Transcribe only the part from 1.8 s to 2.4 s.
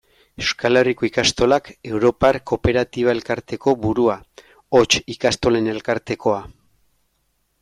europar